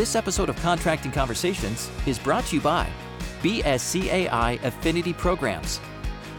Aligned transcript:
This 0.00 0.16
episode 0.16 0.48
of 0.48 0.56
Contracting 0.62 1.12
Conversations 1.12 1.90
is 2.06 2.18
brought 2.18 2.46
to 2.46 2.56
you 2.56 2.62
by 2.62 2.88
BSCAI 3.42 4.64
Affinity 4.64 5.12
Programs. 5.12 5.78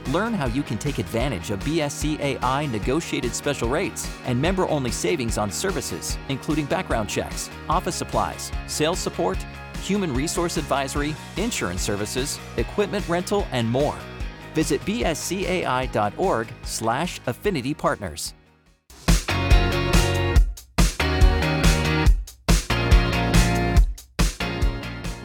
Learn 0.07 0.33
how 0.33 0.47
you 0.47 0.63
can 0.63 0.79
take 0.79 0.97
advantage 0.97 1.51
of 1.51 1.59
BSCAI 1.59 2.71
negotiated 2.71 3.35
special 3.35 3.69
rates 3.69 4.09
and 4.25 4.41
member 4.41 4.67
only 4.67 4.89
savings 4.89 5.37
on 5.37 5.51
services, 5.51 6.17
including 6.29 6.65
background 6.65 7.07
checks, 7.07 7.51
office 7.69 7.93
supplies, 7.93 8.51
sales 8.65 8.97
support, 8.97 9.37
human 9.83 10.11
resource 10.11 10.57
advisory, 10.57 11.15
insurance 11.37 11.83
services, 11.83 12.39
equipment 12.57 13.07
rental, 13.07 13.45
and 13.51 13.69
more. 13.69 13.99
Visit 14.55 14.81
bscai.org/slash 14.85 17.21
affinity 17.27 17.75
partners. 17.75 18.33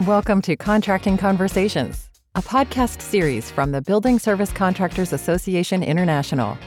Welcome 0.07 0.41
to 0.43 0.55
Contracting 0.55 1.17
Conversations, 1.17 2.09
a 2.33 2.41
podcast 2.41 3.01
series 3.01 3.51
from 3.51 3.73
the 3.73 3.81
Building 3.81 4.19
Service 4.19 4.53
Contractors 4.53 5.11
Association 5.11 5.83
International. 5.83 6.57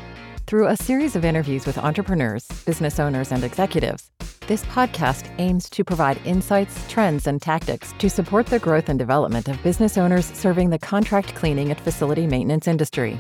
Through 0.47 0.67
a 0.67 0.77
series 0.77 1.17
of 1.17 1.25
interviews 1.25 1.65
with 1.65 1.79
entrepreneurs, 1.79 2.47
business 2.67 3.01
owners, 3.01 3.33
and 3.33 3.43
executives, 3.43 4.11
this 4.47 4.63
podcast 4.65 5.35
aims 5.39 5.71
to 5.71 5.83
provide 5.83 6.21
insights, 6.27 6.87
trends, 6.87 7.27
and 7.27 7.41
tactics 7.41 7.95
to 7.97 8.11
support 8.11 8.45
the 8.45 8.59
growth 8.59 8.91
and 8.91 8.99
development 8.99 9.49
of 9.49 9.63
business 9.63 9.97
owners 9.97 10.27
serving 10.27 10.69
the 10.69 10.79
contract 10.79 11.35
cleaning 11.35 11.71
and 11.71 11.81
facility 11.81 12.27
maintenance 12.27 12.69
industry. 12.69 13.19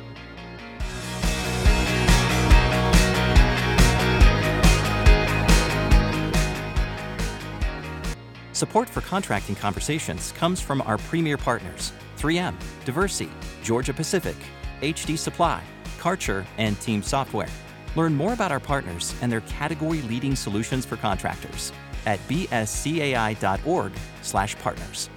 Support 8.60 8.90
for 8.90 9.00
Contracting 9.00 9.56
Conversations 9.56 10.32
comes 10.32 10.60
from 10.60 10.82
our 10.82 10.98
premier 10.98 11.38
partners 11.38 11.94
3M, 12.18 12.54
Diversey, 12.84 13.30
Georgia 13.62 13.94
Pacific, 13.94 14.36
HD 14.82 15.16
Supply, 15.16 15.62
Karcher, 15.98 16.44
and 16.58 16.78
Team 16.78 17.02
Software. 17.02 17.48
Learn 17.96 18.14
more 18.14 18.34
about 18.34 18.52
our 18.52 18.60
partners 18.60 19.14
and 19.22 19.32
their 19.32 19.40
category-leading 19.40 20.36
solutions 20.36 20.84
for 20.84 20.98
contractors 20.98 21.72
at 22.04 22.20
bscai.org/partners. 22.28 25.10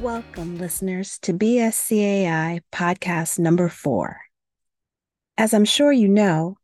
Welcome, 0.00 0.58
listeners, 0.58 1.20
to 1.22 1.32
BSCAI 1.32 2.62
podcast 2.72 3.38
number 3.38 3.68
four. 3.68 4.25
As 5.38 5.52
I'm 5.52 5.66
sure 5.66 5.92
you 5.92 6.08
know, 6.08 6.56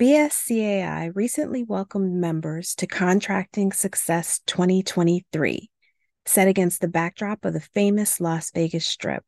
BSCAI 0.00 1.10
recently 1.16 1.64
welcomed 1.64 2.14
members 2.14 2.76
to 2.76 2.86
Contracting 2.86 3.72
Success 3.72 4.38
2023, 4.46 5.68
set 6.24 6.46
against 6.46 6.80
the 6.80 6.86
backdrop 6.86 7.44
of 7.44 7.54
the 7.54 7.60
famous 7.60 8.20
Las 8.20 8.52
Vegas 8.52 8.86
Strip. 8.86 9.24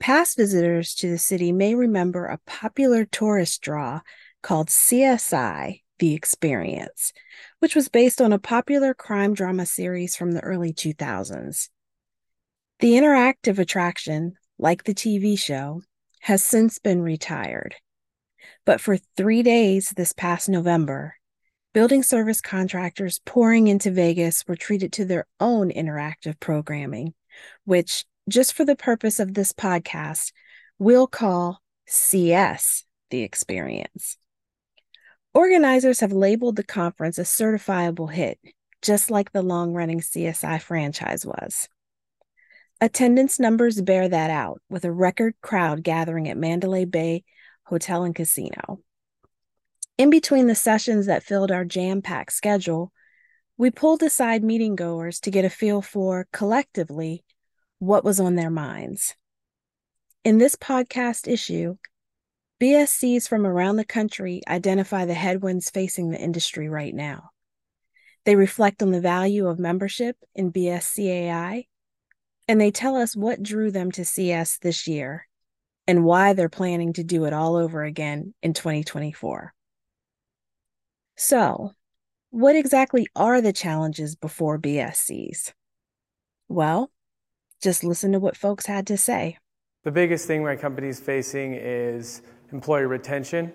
Past 0.00 0.36
visitors 0.36 0.96
to 0.96 1.08
the 1.08 1.16
city 1.16 1.52
may 1.52 1.76
remember 1.76 2.26
a 2.26 2.40
popular 2.44 3.04
tourist 3.04 3.60
draw 3.60 4.00
called 4.42 4.66
CSI 4.66 5.82
The 6.00 6.14
Experience, 6.14 7.12
which 7.60 7.76
was 7.76 7.88
based 7.88 8.20
on 8.20 8.32
a 8.32 8.38
popular 8.40 8.94
crime 8.94 9.32
drama 9.32 9.64
series 9.64 10.16
from 10.16 10.32
the 10.32 10.42
early 10.42 10.72
2000s. 10.72 11.68
The 12.80 12.94
interactive 12.94 13.60
attraction, 13.60 14.32
like 14.58 14.82
the 14.82 14.94
TV 14.94 15.38
show, 15.38 15.82
has 16.24 16.42
since 16.42 16.78
been 16.78 17.02
retired. 17.02 17.74
But 18.64 18.80
for 18.80 18.96
three 19.14 19.42
days 19.42 19.92
this 19.94 20.14
past 20.14 20.48
November, 20.48 21.16
building 21.74 22.02
service 22.02 22.40
contractors 22.40 23.20
pouring 23.26 23.68
into 23.68 23.90
Vegas 23.90 24.42
were 24.48 24.56
treated 24.56 24.90
to 24.94 25.04
their 25.04 25.26
own 25.38 25.70
interactive 25.70 26.40
programming, 26.40 27.12
which, 27.66 28.06
just 28.26 28.54
for 28.54 28.64
the 28.64 28.74
purpose 28.74 29.20
of 29.20 29.34
this 29.34 29.52
podcast, 29.52 30.32
we'll 30.78 31.06
call 31.06 31.60
CS 31.86 32.86
the 33.10 33.20
experience. 33.20 34.16
Organizers 35.34 36.00
have 36.00 36.12
labeled 36.12 36.56
the 36.56 36.64
conference 36.64 37.18
a 37.18 37.24
certifiable 37.24 38.10
hit, 38.10 38.38
just 38.80 39.10
like 39.10 39.32
the 39.32 39.42
long 39.42 39.74
running 39.74 40.00
CSI 40.00 40.58
franchise 40.62 41.26
was. 41.26 41.68
Attendance 42.84 43.40
numbers 43.40 43.80
bear 43.80 44.10
that 44.10 44.28
out, 44.28 44.60
with 44.68 44.84
a 44.84 44.92
record 44.92 45.32
crowd 45.40 45.82
gathering 45.82 46.28
at 46.28 46.36
Mandalay 46.36 46.84
Bay 46.84 47.24
Hotel 47.62 48.04
and 48.04 48.14
Casino. 48.14 48.78
In 49.96 50.10
between 50.10 50.48
the 50.48 50.54
sessions 50.54 51.06
that 51.06 51.22
filled 51.22 51.50
our 51.50 51.64
jam 51.64 52.02
packed 52.02 52.34
schedule, 52.34 52.92
we 53.56 53.70
pulled 53.70 54.02
aside 54.02 54.44
meeting 54.44 54.76
goers 54.76 55.18
to 55.20 55.30
get 55.30 55.46
a 55.46 55.48
feel 55.48 55.80
for, 55.80 56.28
collectively, 56.30 57.24
what 57.78 58.04
was 58.04 58.20
on 58.20 58.34
their 58.34 58.50
minds. 58.50 59.14
In 60.22 60.36
this 60.36 60.54
podcast 60.54 61.26
issue, 61.26 61.76
BSCs 62.60 63.26
from 63.26 63.46
around 63.46 63.76
the 63.76 63.86
country 63.86 64.42
identify 64.46 65.06
the 65.06 65.14
headwinds 65.14 65.70
facing 65.70 66.10
the 66.10 66.20
industry 66.20 66.68
right 66.68 66.94
now. 66.94 67.30
They 68.26 68.36
reflect 68.36 68.82
on 68.82 68.90
the 68.90 69.00
value 69.00 69.46
of 69.48 69.58
membership 69.58 70.18
in 70.34 70.52
BSCAI, 70.52 71.64
and 72.48 72.60
they 72.60 72.70
tell 72.70 72.96
us 72.96 73.16
what 73.16 73.42
drew 73.42 73.70
them 73.70 73.90
to 73.92 74.04
CS 74.04 74.58
this 74.58 74.86
year 74.86 75.26
and 75.86 76.04
why 76.04 76.32
they're 76.32 76.48
planning 76.48 76.92
to 76.94 77.04
do 77.04 77.24
it 77.24 77.32
all 77.32 77.56
over 77.56 77.82
again 77.84 78.34
in 78.42 78.52
2024. 78.52 79.52
So, 81.16 81.72
what 82.30 82.56
exactly 82.56 83.06
are 83.14 83.40
the 83.40 83.52
challenges 83.52 84.16
before 84.16 84.58
BSCs? 84.58 85.52
Well, 86.48 86.90
just 87.62 87.84
listen 87.84 88.12
to 88.12 88.18
what 88.18 88.36
folks 88.36 88.66
had 88.66 88.86
to 88.88 88.96
say. 88.96 89.38
The 89.84 89.92
biggest 89.92 90.26
thing 90.26 90.42
my 90.42 90.56
company 90.56 90.88
is 90.88 90.98
facing 90.98 91.54
is 91.54 92.22
employee 92.52 92.86
retention. 92.86 93.52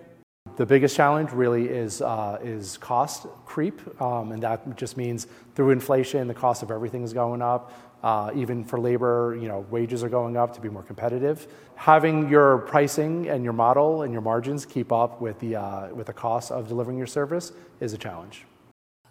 The 0.60 0.66
biggest 0.66 0.94
challenge 0.94 1.32
really 1.32 1.70
is, 1.70 2.02
uh, 2.02 2.38
is 2.44 2.78
cost 2.80 3.28
creep, 3.46 3.80
um, 4.02 4.34
and 4.34 4.44
that 4.44 4.76
just 4.76 4.98
means 4.98 5.26
through 5.56 5.70
inflation, 5.70 6.28
the 6.28 6.34
cost 6.34 6.64
of 6.64 6.70
everything 6.70 7.02
is 7.02 7.14
going 7.14 7.42
up. 7.42 7.72
Uh, 8.04 8.32
even 8.36 8.66
for 8.66 8.78
labor, 8.78 9.38
you 9.42 9.48
know, 9.48 9.66
wages 9.70 10.04
are 10.04 10.10
going 10.10 10.36
up 10.36 10.54
to 10.56 10.60
be 10.60 10.68
more 10.68 10.84
competitive. 10.84 11.48
Having 11.76 12.28
your 12.28 12.58
pricing 12.58 13.30
and 13.30 13.42
your 13.42 13.54
model 13.54 14.02
and 14.02 14.12
your 14.12 14.22
margins 14.22 14.66
keep 14.66 14.92
up 14.92 15.22
with 15.22 15.40
the, 15.40 15.56
uh, 15.56 15.96
with 15.96 16.08
the 16.08 16.14
cost 16.14 16.52
of 16.52 16.68
delivering 16.68 16.98
your 16.98 17.08
service 17.08 17.54
is 17.80 17.94
a 17.94 17.98
challenge. 17.98 18.46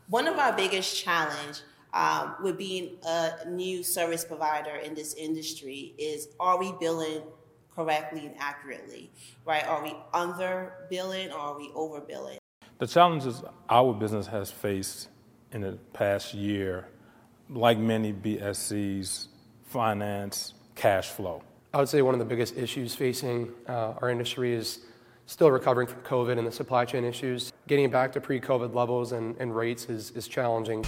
One 0.08 0.28
of 0.28 0.38
our 0.38 0.54
biggest 0.54 1.03
challenge 1.03 1.62
um, 1.94 2.34
with 2.42 2.58
being 2.58 2.98
a 3.06 3.48
new 3.48 3.82
service 3.82 4.22
provider 4.22 4.76
in 4.76 4.92
this 4.92 5.14
industry 5.14 5.94
is 5.97 6.28
are 6.38 6.58
we 6.58 6.75
billing 6.78 7.22
correctly 7.78 8.27
and 8.27 8.34
accurately, 8.41 9.09
right? 9.44 9.65
Are 9.69 9.81
we 9.81 9.94
under 10.12 10.72
billing 10.91 11.31
or 11.31 11.39
are 11.39 11.56
we 11.56 11.71
over 11.77 12.00
billing? 12.00 12.39
The 12.78 12.89
challenges 12.89 13.44
our 13.71 13.94
business 13.94 14.27
has 14.27 14.50
faced 14.50 15.11
in 15.53 15.61
the 15.61 15.78
past 15.93 16.34
year 16.34 16.88
like 17.49 17.78
many 17.78 18.12
BSCs, 18.12 19.28
finance, 19.62 20.55
cash 20.75 21.11
flow? 21.11 21.44
I 21.72 21.78
would 21.78 21.88
say 21.88 22.03
one 22.03 22.15
of 22.15 22.19
the 22.19 22.27
biggest 22.27 22.56
issues 22.56 22.97
facing 22.97 23.53
uh, 23.69 23.94
our 24.03 24.11
industry 24.11 24.55
is 24.55 24.81
still 25.27 25.53
recovering 25.53 25.87
from 25.87 26.00
COVID 26.00 26.37
and 26.37 26.44
the 26.49 26.53
supply 26.53 26.84
chain 26.84 27.05
issues. 27.05 27.53
Getting 27.69 27.91
back 27.91 28.11
to 28.15 28.21
pre 28.21 28.41
COVID 28.41 28.75
levels 28.75 29.12
and, 29.12 29.37
and 29.38 29.55
rates 29.55 29.88
is, 29.88 30.11
is 30.12 30.27
challenging. 30.27 30.84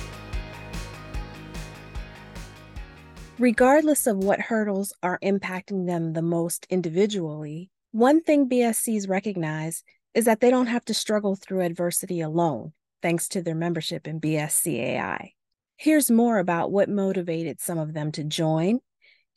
Regardless 3.41 4.06
of 4.06 4.19
what 4.19 4.39
hurdles 4.39 4.93
are 5.03 5.19
impacting 5.23 5.87
them 5.87 6.12
the 6.12 6.21
most 6.21 6.67
individually, 6.69 7.71
one 7.91 8.23
thing 8.23 8.50
BSCs 8.50 9.09
recognize 9.09 9.82
is 10.12 10.26
that 10.26 10.41
they 10.41 10.50
don't 10.50 10.67
have 10.67 10.85
to 10.85 10.93
struggle 10.93 11.37
through 11.37 11.62
adversity 11.62 12.20
alone, 12.20 12.75
thanks 13.00 13.29
to 13.29 13.41
their 13.41 13.55
membership 13.55 14.06
in 14.06 14.20
BSCAI. 14.20 15.32
Here's 15.79 16.11
more 16.11 16.38
about 16.38 16.70
what 16.70 16.91
motivated 16.91 17.62
some 17.62 17.79
of 17.79 17.94
them 17.94 18.12
to 18.12 18.25
join 18.25 18.81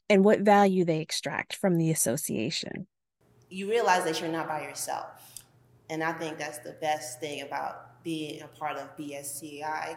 and 0.09 0.25
what 0.25 0.41
value 0.41 0.83
they 0.83 0.99
extract 0.99 1.55
from 1.55 1.77
the 1.77 1.89
association. 1.89 2.87
You 3.49 3.69
realize 3.69 4.03
that 4.03 4.19
you're 4.19 4.29
not 4.29 4.49
by 4.49 4.63
yourself. 4.63 5.43
And 5.89 6.03
I 6.03 6.11
think 6.11 6.37
that's 6.37 6.59
the 6.59 6.75
best 6.81 7.21
thing 7.21 7.41
about 7.41 8.03
being 8.03 8.41
a 8.41 8.47
part 8.49 8.75
of 8.75 8.97
BSCI 8.97 9.95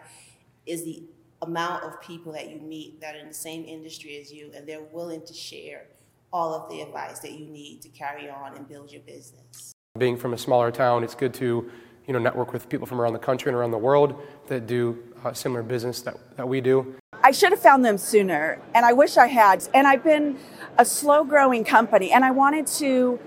is 0.64 0.84
the 0.84 1.08
amount 1.46 1.84
of 1.84 2.00
people 2.00 2.32
that 2.32 2.50
you 2.50 2.58
meet 2.60 3.00
that 3.00 3.14
are 3.14 3.18
in 3.18 3.28
the 3.28 3.34
same 3.34 3.64
industry 3.64 4.18
as 4.20 4.32
you 4.32 4.50
and 4.54 4.66
they're 4.66 4.86
willing 4.92 5.24
to 5.26 5.34
share 5.34 5.84
all 6.32 6.54
of 6.54 6.70
the 6.70 6.80
advice 6.80 7.20
that 7.20 7.32
you 7.32 7.46
need 7.46 7.80
to 7.82 7.88
carry 7.88 8.28
on 8.28 8.56
and 8.56 8.68
build 8.68 8.90
your 8.92 9.02
business. 9.02 9.72
Being 9.98 10.16
from 10.16 10.34
a 10.34 10.38
smaller 10.38 10.70
town, 10.70 11.04
it's 11.04 11.14
good 11.14 11.32
to 11.34 11.70
you 12.06 12.12
know, 12.12 12.18
network 12.18 12.52
with 12.52 12.68
people 12.68 12.86
from 12.86 13.00
around 13.00 13.14
the 13.14 13.18
country 13.18 13.48
and 13.50 13.56
around 13.56 13.70
the 13.70 13.78
world 13.78 14.20
that 14.48 14.66
do 14.66 15.02
uh, 15.24 15.32
similar 15.32 15.62
business 15.62 16.02
that, 16.02 16.16
that 16.36 16.46
we 16.46 16.60
do. 16.60 16.94
I 17.22 17.32
should 17.32 17.50
have 17.50 17.60
found 17.60 17.84
them 17.84 17.98
sooner, 17.98 18.60
and 18.74 18.86
I 18.86 18.92
wish 18.92 19.16
I 19.16 19.26
had. 19.26 19.66
And 19.74 19.86
I've 19.86 20.04
been 20.04 20.38
a 20.78 20.84
slow 20.84 21.24
growing 21.24 21.64
company, 21.64 22.12
and 22.12 22.24
I 22.24 22.30
wanted 22.30 22.68
to 22.78 23.18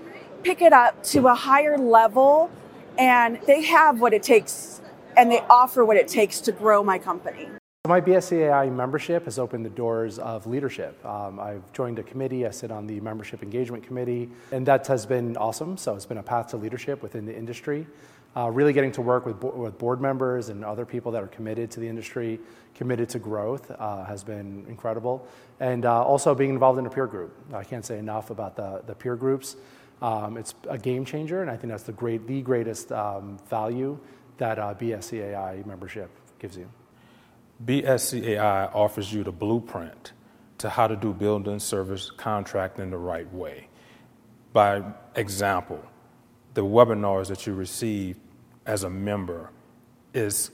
pick 0.42 0.62
it 0.62 0.72
up 0.72 1.02
to 1.02 1.26
a 1.28 1.34
higher 1.34 1.76
level 1.76 2.50
and 2.98 3.40
they 3.46 3.62
have 3.62 4.00
what 4.00 4.12
it 4.12 4.22
takes 4.22 4.80
and 5.16 5.30
they 5.30 5.40
offer 5.50 5.84
what 5.84 5.96
it 5.96 6.08
takes 6.08 6.40
to 6.40 6.52
grow 6.52 6.82
my 6.82 6.98
company. 6.98 7.48
My 7.88 7.98
BSCAI 7.98 8.70
membership 8.70 9.24
has 9.24 9.38
opened 9.38 9.64
the 9.64 9.70
doors 9.70 10.18
of 10.18 10.46
leadership. 10.46 11.02
Um, 11.04 11.40
I've 11.40 11.72
joined 11.72 11.98
a 11.98 12.02
committee, 12.02 12.46
I 12.46 12.50
sit 12.50 12.70
on 12.70 12.86
the 12.86 13.00
membership 13.00 13.42
engagement 13.42 13.84
committee, 13.84 14.28
and 14.52 14.66
that 14.66 14.86
has 14.86 15.06
been 15.06 15.34
awesome. 15.38 15.78
So 15.78 15.96
it's 15.96 16.04
been 16.04 16.18
a 16.18 16.22
path 16.22 16.48
to 16.48 16.58
leadership 16.58 17.02
within 17.02 17.24
the 17.24 17.34
industry. 17.34 17.86
Uh, 18.36 18.50
really 18.50 18.74
getting 18.74 18.92
to 18.92 19.00
work 19.00 19.24
with, 19.24 19.40
bo- 19.40 19.56
with 19.56 19.78
board 19.78 19.98
members 20.00 20.50
and 20.50 20.62
other 20.62 20.84
people 20.84 21.10
that 21.12 21.22
are 21.22 21.28
committed 21.28 21.70
to 21.70 21.80
the 21.80 21.88
industry, 21.88 22.38
committed 22.74 23.08
to 23.08 23.18
growth, 23.18 23.70
uh, 23.70 24.04
has 24.04 24.22
been 24.22 24.66
incredible. 24.68 25.26
And 25.58 25.86
uh, 25.86 26.04
also 26.04 26.34
being 26.34 26.50
involved 26.50 26.78
in 26.78 26.84
a 26.84 26.90
peer 26.90 27.06
group. 27.06 27.34
I 27.54 27.64
can't 27.64 27.84
say 27.84 27.98
enough 27.98 28.28
about 28.28 28.56
the, 28.56 28.82
the 28.86 28.94
peer 28.94 29.16
groups. 29.16 29.56
Um, 30.02 30.36
it's 30.36 30.54
a 30.68 30.76
game 30.76 31.06
changer, 31.06 31.40
and 31.40 31.50
I 31.50 31.56
think 31.56 31.70
that's 31.70 31.84
the, 31.84 31.92
great, 31.92 32.26
the 32.26 32.42
greatest 32.42 32.92
um, 32.92 33.38
value 33.48 33.98
that 34.36 34.58
uh, 34.58 34.74
BSCAI 34.74 35.64
membership 35.64 36.10
gives 36.38 36.58
you. 36.58 36.68
BSCAI 37.64 38.74
offers 38.74 39.12
you 39.12 39.22
the 39.22 39.32
blueprint 39.32 40.12
to 40.58 40.70
how 40.70 40.86
to 40.86 40.96
do 40.96 41.12
building 41.12 41.58
service 41.58 42.10
contracting 42.10 42.90
the 42.90 42.98
right 42.98 43.30
way. 43.32 43.68
By 44.52 44.82
example, 45.14 45.82
the 46.54 46.62
webinars 46.62 47.28
that 47.28 47.46
you 47.46 47.54
receive 47.54 48.16
as 48.66 48.84
a 48.84 48.90
member 48.90 49.50
is 50.14 50.50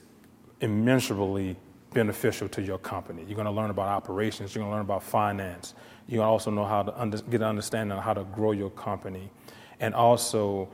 immeasurably 0.60 1.56
beneficial 1.92 2.48
to 2.48 2.62
your 2.62 2.78
company. 2.78 3.24
You're 3.26 3.36
going 3.36 3.46
to 3.46 3.50
learn 3.50 3.70
about 3.70 3.88
operations, 3.88 4.54
you're 4.54 4.62
going 4.62 4.70
to 4.70 4.76
learn 4.76 4.84
about 4.84 5.02
finance, 5.02 5.74
you're 6.06 6.18
going 6.18 6.26
to 6.26 6.30
also 6.30 6.50
know 6.50 6.64
how 6.64 6.82
to 6.82 7.00
under, 7.00 7.18
get 7.18 7.40
an 7.40 7.44
understanding 7.46 7.96
of 7.96 8.04
how 8.04 8.14
to 8.14 8.24
grow 8.24 8.52
your 8.52 8.70
company. 8.70 9.30
And 9.80 9.94
also, 9.94 10.68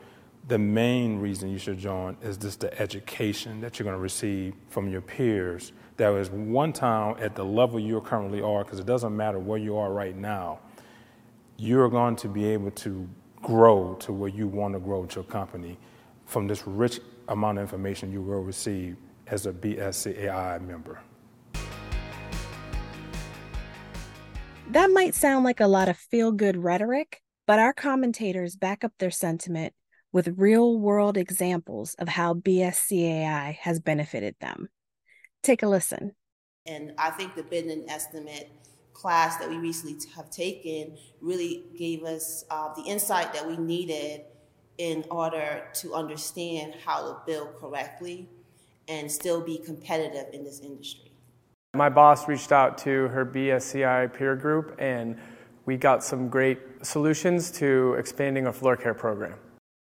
the 0.49 0.59
main 0.59 1.21
reason 1.21 1.51
you 1.51 1.59
should 1.59 1.79
join 1.79 2.17
is 2.23 2.37
just 2.37 2.61
the 2.61 2.81
education 2.81 3.61
that 3.61 3.79
you're 3.79 3.85
going 3.85 3.97
to 3.97 4.03
receive 4.03 4.55
from 4.69 4.89
your 4.89 5.01
peers 5.01 5.73
that 5.97 6.09
was 6.09 6.31
one 6.31 6.73
time 6.73 7.17
at 7.19 7.35
the 7.35 7.45
level 7.45 7.79
you 7.79 8.01
currently 8.01 8.41
are, 8.41 8.65
because 8.65 8.79
it 8.79 8.87
doesn't 8.87 9.17
matter 9.17 9.39
where 9.39 9.59
you 9.59 9.77
are 9.77 9.93
right 9.93 10.17
now, 10.17 10.61
you're 11.57 11.89
going 11.89 12.17
to 12.17 12.29
be 12.29 12.45
able 12.47 12.71
to 12.71 13.09
grow 13.43 13.95
to 14.01 14.13
where 14.13 14.31
you 14.31 14.47
want 14.47 14.75
to 14.75 14.81
grow 14.81 15.01
with 15.01 15.15
your 15.15 15.25
company 15.25 15.79
from 16.27 16.47
this 16.47 16.67
rich 16.67 17.01
amount 17.29 17.59
of 17.59 17.63
information 17.63 18.11
you 18.13 18.23
will 18.23 18.43
receive 18.43 18.97
as 19.27 19.47
a 19.47 19.53
BSCAI 19.53 20.67
member. 20.67 21.01
That 24.71 24.91
might 24.91 25.15
sound 25.15 25.45
like 25.45 25.61
a 25.61 25.67
lot 25.67 25.89
of 25.89 25.99
feel 25.99 26.33
good 26.33 26.57
rhetoric, 26.57 27.21
but 27.47 27.59
our 27.59 27.75
commentators 27.75 28.57
back 28.57 28.85
up 28.85 28.93
their 28.99 29.11
sentiment 29.11 29.75
with 30.13 30.39
real 30.39 30.79
world 30.79 31.17
examples 31.17 31.95
of 31.95 32.09
how 32.09 32.35
BSCAI 32.35 33.57
has 33.57 33.81
benefited 33.81 34.37
them. 34.41 34.69
Take 35.43 35.63
a 35.63 35.69
listen. 35.69 36.15
And 36.67 36.93
I 36.99 37.11
think 37.11 37.35
the 37.35 37.43
bidding 37.43 37.89
estimate 37.89 38.51
class 38.93 39.39
that 39.39 39.49
we 39.49 39.57
recently 39.57 39.97
have 40.15 40.31
taken 40.31 40.97
really 41.21 41.65
gave 41.77 42.05
us 42.05 42.45
uh, 42.51 42.73
the 42.75 42.83
insight 42.83 43.33
that 43.33 43.47
we 43.47 43.57
needed 43.57 44.23
in 44.79 45.05
order 45.11 45.65
to 45.75 45.95
understand 45.95 46.75
how 46.85 47.03
to 47.03 47.17
build 47.27 47.57
correctly 47.57 48.29
and 48.89 49.11
still 49.11 49.41
be 49.41 49.59
competitive 49.59 50.27
in 50.33 50.45
this 50.45 50.61
industry. 50.61 51.11
My 51.75 51.89
boss 51.89 52.29
reached 52.29 52.53
out 52.53 52.79
to 52.79 53.09
her 53.09 53.25
BSCI 53.25 54.13
peer 54.13 54.37
group 54.37 54.77
and 54.79 55.19
we 55.65 55.77
got 55.77 56.05
some 56.05 56.29
great 56.29 56.59
solutions 56.83 57.51
to 57.53 57.95
expanding 57.95 58.47
a 58.47 58.53
floor 58.53 58.77
care 58.77 58.95
program. 58.95 59.35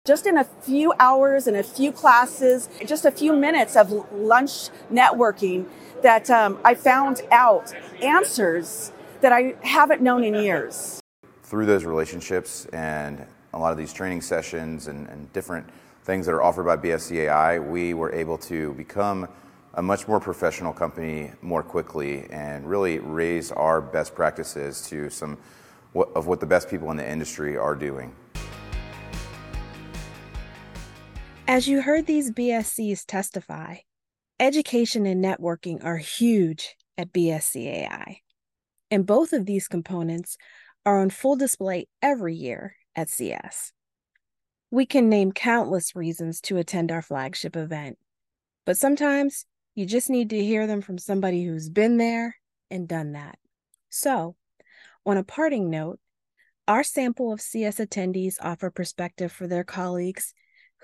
Just 0.06 0.24
in 0.28 0.38
a 0.38 0.44
few 0.44 0.92
hours 1.00 1.48
and 1.48 1.56
a 1.56 1.64
few 1.64 1.90
classes, 1.90 2.68
just 2.86 3.04
a 3.04 3.10
few 3.10 3.32
minutes 3.32 3.74
of 3.74 3.90
lunch 4.12 4.68
networking, 4.90 5.66
that 6.02 6.30
um, 6.30 6.60
I 6.64 6.76
found 6.76 7.22
out 7.32 7.74
answers 8.00 8.92
that 9.20 9.32
I 9.32 9.56
haven't 9.62 10.02
known 10.02 10.22
in 10.22 10.34
years. 10.34 11.00
Through 11.42 11.66
those 11.66 11.84
relationships 11.84 12.66
and 12.66 13.26
a 13.52 13.58
lot 13.58 13.72
of 13.72 13.78
these 13.78 13.92
training 13.92 14.20
sessions 14.20 14.86
and, 14.86 15.08
and 15.08 15.32
different 15.32 15.68
things 16.04 16.26
that 16.26 16.32
are 16.32 16.42
offered 16.42 16.66
by 16.66 16.76
BSCAI, 16.76 17.68
we 17.68 17.92
were 17.92 18.12
able 18.12 18.38
to 18.38 18.74
become 18.74 19.26
a 19.74 19.82
much 19.82 20.06
more 20.06 20.20
professional 20.20 20.72
company 20.72 21.32
more 21.42 21.64
quickly 21.64 22.28
and 22.30 22.64
really 22.64 23.00
raise 23.00 23.50
our 23.50 23.80
best 23.80 24.14
practices 24.14 24.86
to 24.88 25.10
some 25.10 25.36
of 25.96 26.28
what 26.28 26.38
the 26.38 26.46
best 26.46 26.70
people 26.70 26.92
in 26.92 26.96
the 26.96 27.10
industry 27.10 27.56
are 27.56 27.74
doing. 27.74 28.14
As 31.48 31.68
you 31.68 31.80
heard 31.80 32.06
these 32.06 32.32
BSCs 32.32 33.06
testify, 33.06 33.76
education 34.40 35.06
and 35.06 35.24
networking 35.24 35.84
are 35.84 35.96
huge 35.96 36.74
at 36.98 37.12
BSCAI. 37.12 38.16
And 38.90 39.06
both 39.06 39.32
of 39.32 39.46
these 39.46 39.68
components 39.68 40.36
are 40.84 40.98
on 40.98 41.08
full 41.10 41.36
display 41.36 41.86
every 42.02 42.34
year 42.34 42.74
at 42.96 43.08
CS. 43.08 43.72
We 44.72 44.86
can 44.86 45.08
name 45.08 45.30
countless 45.30 45.94
reasons 45.94 46.40
to 46.42 46.56
attend 46.56 46.90
our 46.90 47.00
flagship 47.00 47.54
event, 47.54 47.96
but 48.64 48.76
sometimes 48.76 49.46
you 49.76 49.86
just 49.86 50.10
need 50.10 50.30
to 50.30 50.44
hear 50.44 50.66
them 50.66 50.80
from 50.80 50.98
somebody 50.98 51.44
who's 51.44 51.68
been 51.68 51.96
there 51.96 52.36
and 52.72 52.88
done 52.88 53.12
that. 53.12 53.38
So, 53.88 54.34
on 55.06 55.16
a 55.16 55.22
parting 55.22 55.70
note, 55.70 56.00
our 56.66 56.82
sample 56.82 57.32
of 57.32 57.40
CS 57.40 57.76
attendees 57.76 58.34
offer 58.40 58.68
perspective 58.68 59.30
for 59.30 59.46
their 59.46 59.62
colleagues 59.62 60.34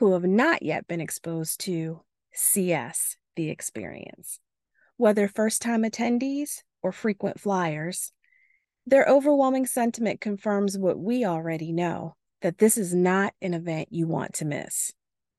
who 0.02 0.14
have 0.14 0.24
not 0.24 0.64
yet 0.64 0.88
been 0.88 1.00
exposed 1.00 1.60
to 1.60 2.00
CS, 2.34 3.16
the 3.36 3.50
experience. 3.50 4.40
Whether 4.96 5.28
first 5.28 5.62
time 5.62 5.84
attendees 5.84 6.62
or 6.82 6.90
frequent 6.90 7.38
flyers, 7.38 8.10
their 8.84 9.06
overwhelming 9.06 9.64
sentiment 9.64 10.20
confirms 10.20 10.76
what 10.76 10.98
we 10.98 11.24
already 11.24 11.70
know 11.70 12.16
that 12.40 12.58
this 12.58 12.76
is 12.76 12.92
not 12.92 13.32
an 13.40 13.54
event 13.54 13.90
you 13.92 14.08
want 14.08 14.34
to 14.34 14.44
miss. 14.44 14.90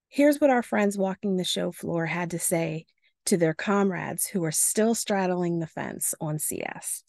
Here's 0.07 0.39
what 0.39 0.49
our 0.49 0.63
friends 0.63 0.97
walking 0.97 1.35
the 1.35 1.43
show 1.43 1.73
floor 1.73 2.05
had 2.05 2.31
to 2.31 2.39
say 2.39 2.85
to 3.25 3.35
their 3.35 3.53
comrades 3.53 4.27
who 4.27 4.45
are 4.45 4.51
still 4.51 4.95
straddling 4.95 5.59
the 5.59 5.67
fence 5.67 6.15
on 6.21 6.39
CS. 6.39 7.03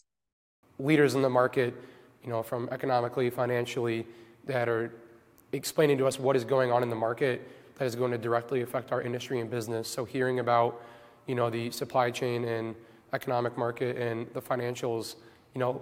Leaders 0.77 1.15
in 1.15 1.21
the 1.21 1.29
market, 1.29 1.73
you 2.21 2.29
know, 2.29 2.43
from 2.43 2.67
economically, 2.73 3.29
financially, 3.29 4.05
that 4.43 4.67
are 4.67 4.91
explaining 5.55 5.97
to 5.97 6.07
us 6.07 6.19
what 6.19 6.35
is 6.35 6.43
going 6.43 6.71
on 6.71 6.83
in 6.83 6.89
the 6.89 6.95
market 6.95 7.47
that 7.77 7.85
is 7.85 7.95
going 7.95 8.11
to 8.11 8.17
directly 8.17 8.61
affect 8.61 8.91
our 8.91 9.01
industry 9.01 9.39
and 9.39 9.49
business. 9.49 9.87
So 9.87 10.05
hearing 10.05 10.39
about, 10.39 10.81
you 11.27 11.35
know, 11.35 11.49
the 11.49 11.71
supply 11.71 12.11
chain 12.11 12.45
and 12.45 12.75
economic 13.13 13.57
market 13.57 13.97
and 13.97 14.27
the 14.33 14.41
financials, 14.41 15.15
you 15.53 15.59
know, 15.59 15.81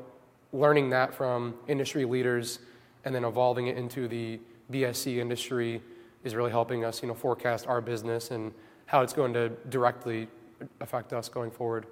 learning 0.52 0.90
that 0.92 1.14
from 1.14 1.56
industry 1.68 2.06
leaders 2.06 2.60
and 3.06 3.14
then 3.14 3.26
evolving 3.26 3.68
it 3.68 3.78
into 3.78 4.08
the 4.08 4.40
BSC 4.72 5.18
industry 5.18 5.82
is 6.24 6.36
really 6.36 6.52
helping 6.52 6.86
us, 6.86 7.02
you 7.02 7.08
know, 7.08 7.14
forecast 7.14 7.68
our 7.68 7.82
business 7.82 8.32
and 8.32 8.54
how 8.86 9.02
it's 9.02 9.14
going 9.14 9.34
to 9.34 9.50
directly 9.70 10.28
affect 10.80 11.14
us 11.14 11.28
going 11.28 11.52
forward. 11.52 11.86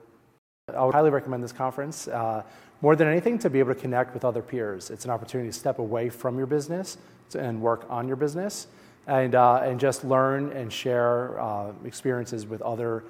I 0.75 0.85
would 0.85 0.95
highly 0.95 1.09
recommend 1.09 1.43
this 1.43 1.51
conference. 1.51 2.07
Uh, 2.07 2.43
more 2.81 2.95
than 2.95 3.07
anything, 3.07 3.37
to 3.39 3.49
be 3.49 3.59
able 3.59 3.73
to 3.73 3.79
connect 3.79 4.13
with 4.13 4.25
other 4.25 4.41
peers. 4.41 4.89
It's 4.89 5.05
an 5.05 5.11
opportunity 5.11 5.49
to 5.49 5.57
step 5.57 5.77
away 5.79 6.09
from 6.09 6.37
your 6.37 6.47
business 6.47 6.97
and 7.35 7.61
work 7.61 7.85
on 7.89 8.07
your 8.07 8.17
business 8.17 8.67
and, 9.07 9.35
uh, 9.35 9.61
and 9.63 9.79
just 9.79 10.03
learn 10.03 10.51
and 10.51 10.71
share 10.71 11.39
uh, 11.39 11.71
experiences 11.85 12.45
with 12.45 12.61
other 12.61 13.03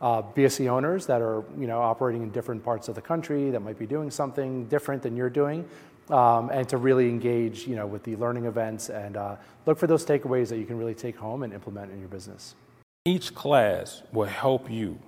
uh, 0.00 0.22
BSC 0.22 0.68
owners 0.68 1.06
that 1.06 1.22
are 1.22 1.44
you 1.58 1.66
know, 1.66 1.80
operating 1.80 2.22
in 2.22 2.30
different 2.30 2.64
parts 2.64 2.88
of 2.88 2.94
the 2.94 3.00
country 3.00 3.50
that 3.50 3.60
might 3.60 3.78
be 3.78 3.86
doing 3.86 4.10
something 4.10 4.66
different 4.66 5.02
than 5.02 5.16
you're 5.16 5.30
doing. 5.30 5.68
Um, 6.08 6.50
and 6.50 6.68
to 6.68 6.76
really 6.76 7.08
engage 7.08 7.66
you 7.66 7.74
know, 7.74 7.84
with 7.84 8.04
the 8.04 8.14
learning 8.14 8.44
events 8.44 8.90
and 8.90 9.16
uh, 9.16 9.34
look 9.66 9.76
for 9.76 9.88
those 9.88 10.06
takeaways 10.06 10.48
that 10.50 10.58
you 10.58 10.64
can 10.64 10.78
really 10.78 10.94
take 10.94 11.16
home 11.16 11.42
and 11.42 11.52
implement 11.52 11.90
in 11.90 11.98
your 11.98 12.08
business. 12.08 12.54
Each 13.04 13.34
class 13.34 14.04
will 14.12 14.26
help 14.26 14.70
you 14.70 15.00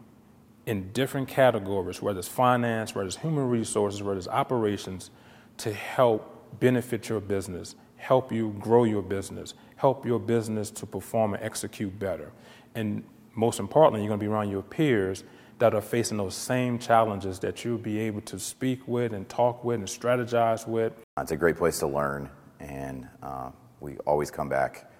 in 0.68 0.92
different 0.92 1.26
categories, 1.26 2.02
whether 2.02 2.18
it's 2.18 2.28
finance, 2.28 2.94
whether 2.94 3.06
it's 3.06 3.16
human 3.16 3.48
resources, 3.48 4.02
whether 4.02 4.18
it's 4.18 4.28
operations, 4.28 5.10
to 5.56 5.72
help 5.72 6.60
benefit 6.60 7.08
your 7.08 7.20
business, 7.20 7.74
help 7.96 8.30
you 8.30 8.54
grow 8.60 8.84
your 8.84 9.00
business, 9.00 9.54
help 9.76 10.04
your 10.04 10.18
business 10.18 10.70
to 10.70 10.84
perform 10.84 11.32
and 11.32 11.42
execute 11.42 11.98
better. 11.98 12.30
And 12.74 13.02
most 13.34 13.60
importantly, 13.60 14.02
you're 14.02 14.08
going 14.08 14.20
to 14.20 14.24
be 14.26 14.30
around 14.30 14.50
your 14.50 14.62
peers 14.62 15.24
that 15.58 15.74
are 15.74 15.80
facing 15.80 16.18
those 16.18 16.34
same 16.34 16.78
challenges 16.78 17.38
that 17.38 17.64
you'll 17.64 17.78
be 17.78 17.98
able 18.00 18.20
to 18.20 18.38
speak 18.38 18.86
with 18.86 19.14
and 19.14 19.26
talk 19.26 19.64
with 19.64 19.78
and 19.78 19.88
strategize 19.88 20.68
with. 20.68 20.92
It's 21.18 21.32
a 21.32 21.36
great 21.36 21.56
place 21.56 21.78
to 21.78 21.86
learn, 21.86 22.28
and 22.60 23.08
uh, 23.22 23.52
we 23.80 23.96
always 24.06 24.30
come 24.30 24.50
back 24.50 24.90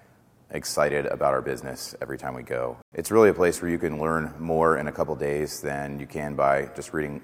excited 0.51 1.05
about 1.05 1.33
our 1.33 1.41
business 1.41 1.95
every 2.01 2.17
time 2.17 2.33
we 2.33 2.43
go. 2.43 2.77
It's 2.93 3.11
really 3.11 3.29
a 3.29 3.33
place 3.33 3.61
where 3.61 3.69
you 3.69 3.77
can 3.77 3.99
learn 3.99 4.33
more 4.39 4.77
in 4.77 4.87
a 4.87 4.91
couple 4.91 5.15
days 5.15 5.61
than 5.61 5.99
you 5.99 6.07
can 6.07 6.35
by 6.35 6.69
just 6.75 6.93
reading 6.93 7.21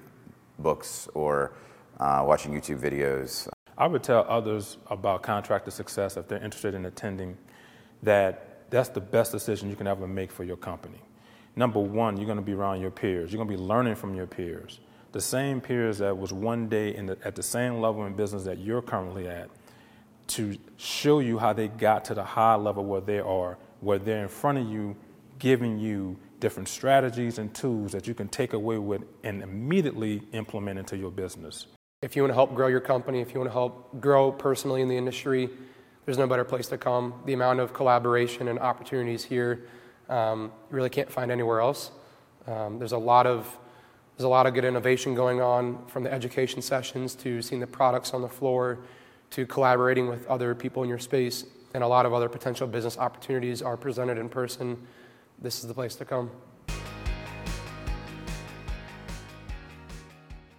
books 0.58 1.08
or 1.14 1.52
uh, 1.98 2.24
watching 2.26 2.52
YouTube 2.52 2.78
videos. 2.78 3.48
I 3.78 3.86
would 3.86 4.02
tell 4.02 4.24
others 4.28 4.78
about 4.88 5.22
contractor 5.22 5.70
success 5.70 6.16
if 6.16 6.28
they're 6.28 6.42
interested 6.42 6.74
in 6.74 6.86
attending 6.86 7.36
that 8.02 8.70
that's 8.70 8.88
the 8.88 9.00
best 9.00 9.32
decision 9.32 9.70
you 9.70 9.76
can 9.76 9.86
ever 9.86 10.06
make 10.06 10.32
for 10.32 10.44
your 10.44 10.56
company. 10.56 11.00
Number 11.56 11.80
one, 11.80 12.16
you're 12.16 12.26
going 12.26 12.38
to 12.38 12.44
be 12.44 12.52
around 12.52 12.80
your 12.80 12.90
peers. 12.90 13.32
You're 13.32 13.44
going 13.44 13.56
to 13.56 13.62
be 13.62 13.62
learning 13.62 13.94
from 13.94 14.14
your 14.14 14.26
peers. 14.26 14.80
The 15.12 15.20
same 15.20 15.60
peers 15.60 15.98
that 15.98 16.16
was 16.16 16.32
one 16.32 16.68
day 16.68 16.92
the, 16.94 17.16
at 17.24 17.34
the 17.34 17.42
same 17.42 17.80
level 17.80 18.04
in 18.04 18.14
business 18.14 18.44
that 18.44 18.58
you're 18.58 18.82
currently 18.82 19.28
at 19.28 19.48
to 20.28 20.56
show 20.76 21.20
you 21.20 21.38
how 21.38 21.52
they 21.52 21.68
got 21.68 22.04
to 22.06 22.14
the 22.14 22.24
high 22.24 22.54
level 22.54 22.84
where 22.84 23.00
they 23.00 23.20
are, 23.20 23.58
where 23.80 23.98
they're 23.98 24.22
in 24.22 24.28
front 24.28 24.58
of 24.58 24.68
you, 24.68 24.96
giving 25.38 25.78
you 25.78 26.18
different 26.40 26.68
strategies 26.68 27.38
and 27.38 27.54
tools 27.54 27.92
that 27.92 28.06
you 28.06 28.14
can 28.14 28.28
take 28.28 28.52
away 28.52 28.78
with 28.78 29.02
and 29.24 29.42
immediately 29.42 30.22
implement 30.32 30.78
into 30.78 30.96
your 30.96 31.10
business. 31.10 31.66
If 32.02 32.14
you 32.14 32.22
want 32.22 32.30
to 32.30 32.34
help 32.34 32.54
grow 32.54 32.66
your 32.68 32.80
company, 32.80 33.20
if 33.20 33.32
you 33.32 33.40
want 33.40 33.48
to 33.48 33.54
help 33.54 34.00
grow 34.00 34.30
personally 34.30 34.82
in 34.82 34.88
the 34.88 34.96
industry, 34.96 35.48
there's 36.04 36.18
no 36.18 36.26
better 36.26 36.44
place 36.44 36.68
to 36.68 36.78
come. 36.78 37.14
The 37.24 37.32
amount 37.32 37.60
of 37.60 37.72
collaboration 37.72 38.48
and 38.48 38.58
opportunities 38.58 39.24
here, 39.24 39.66
um, 40.08 40.52
you 40.70 40.76
really 40.76 40.90
can't 40.90 41.10
find 41.10 41.30
anywhere 41.30 41.60
else. 41.60 41.90
Um, 42.46 42.78
there's 42.78 42.92
a 42.92 42.98
lot 42.98 43.26
of 43.26 43.58
there's 44.16 44.24
a 44.24 44.28
lot 44.28 44.46
of 44.46 44.54
good 44.54 44.64
innovation 44.64 45.14
going 45.14 45.42
on 45.42 45.84
from 45.88 46.02
the 46.02 46.10
education 46.10 46.62
sessions 46.62 47.14
to 47.16 47.42
seeing 47.42 47.60
the 47.60 47.66
products 47.66 48.14
on 48.14 48.22
the 48.22 48.28
floor 48.28 48.78
to 49.30 49.46
collaborating 49.46 50.08
with 50.08 50.26
other 50.26 50.54
people 50.54 50.82
in 50.82 50.88
your 50.88 50.98
space, 50.98 51.44
and 51.74 51.82
a 51.82 51.88
lot 51.88 52.06
of 52.06 52.14
other 52.14 52.28
potential 52.28 52.66
business 52.66 52.96
opportunities 52.98 53.62
are 53.62 53.76
presented 53.76 54.18
in 54.18 54.28
person. 54.28 54.86
This 55.38 55.60
is 55.60 55.68
the 55.68 55.74
place 55.74 55.94
to 55.96 56.04
come. 56.04 56.30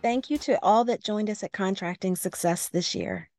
Thank 0.04 0.30
you 0.30 0.38
to 0.40 0.64
all 0.64 0.86
that 0.86 1.04
joined 1.04 1.30
us 1.30 1.44
at 1.44 1.52
Contracting 1.52 2.16
Success 2.16 2.70
this 2.70 2.94
year. 2.94 3.30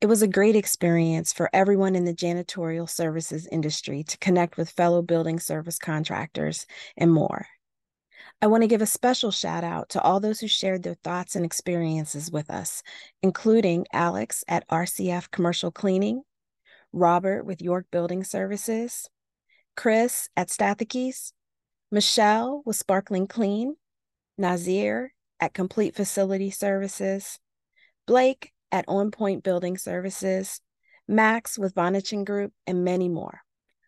It 0.00 0.06
was 0.06 0.20
a 0.20 0.26
great 0.26 0.56
experience 0.56 1.32
for 1.32 1.48
everyone 1.52 1.94
in 1.94 2.04
the 2.04 2.12
janitorial 2.12 2.90
services 2.90 3.46
industry 3.52 4.02
to 4.02 4.18
connect 4.18 4.56
with 4.56 4.68
fellow 4.68 5.00
building 5.00 5.38
service 5.38 5.78
contractors 5.78 6.66
and 6.96 7.12
more. 7.12 7.46
I 8.42 8.48
want 8.48 8.64
to 8.64 8.68
give 8.68 8.82
a 8.82 8.86
special 8.86 9.30
shout 9.30 9.62
out 9.62 9.90
to 9.90 10.02
all 10.02 10.18
those 10.18 10.40
who 10.40 10.48
shared 10.48 10.82
their 10.82 10.96
thoughts 11.04 11.36
and 11.36 11.44
experiences 11.44 12.28
with 12.28 12.50
us, 12.50 12.82
including 13.22 13.86
Alex 13.92 14.42
at 14.48 14.66
RCF 14.66 15.30
Commercial 15.30 15.70
Cleaning, 15.70 16.22
Robert 16.92 17.46
with 17.46 17.62
York 17.62 17.86
Building 17.92 18.24
Services, 18.24 19.08
Chris 19.76 20.28
at 20.36 20.48
Stathakis, 20.48 21.32
Michelle 21.92 22.62
with 22.66 22.74
Sparkling 22.74 23.28
Clean, 23.28 23.76
Nazir 24.36 25.14
at 25.38 25.54
Complete 25.54 25.94
Facility 25.94 26.50
Services, 26.50 27.38
Blake 28.08 28.52
at 28.72 28.84
On 28.88 29.12
Point 29.12 29.44
Building 29.44 29.78
Services, 29.78 30.60
Max 31.06 31.56
with 31.56 31.76
Vonachen 31.76 32.24
Group, 32.24 32.52
and 32.66 32.82
many 32.82 33.08
more. 33.08 33.42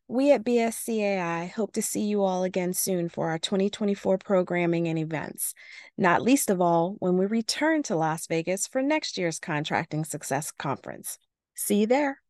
We 0.06 0.32
at 0.32 0.44
BSCAI 0.44 1.50
hope 1.52 1.72
to 1.72 1.82
see 1.82 2.02
you 2.02 2.22
all 2.22 2.44
again 2.44 2.74
soon 2.74 3.08
for 3.08 3.30
our 3.30 3.38
2024 3.38 4.18
programming 4.18 4.86
and 4.86 4.98
events, 4.98 5.54
not 5.96 6.20
least 6.20 6.50
of 6.50 6.60
all 6.60 6.96
when 6.98 7.16
we 7.16 7.24
return 7.24 7.82
to 7.84 7.96
Las 7.96 8.26
Vegas 8.26 8.66
for 8.66 8.82
next 8.82 9.16
year's 9.16 9.38
Contracting 9.38 10.04
Success 10.04 10.50
Conference. 10.50 11.18
See 11.54 11.80
you 11.80 11.86
there. 11.86 12.23